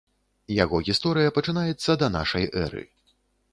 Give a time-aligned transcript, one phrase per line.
[0.63, 2.83] Яго гісторыя пачынаецца да нашай эры.